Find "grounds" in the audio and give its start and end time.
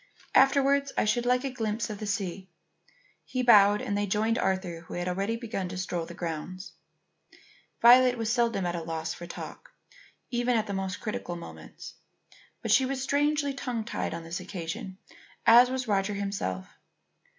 6.17-6.73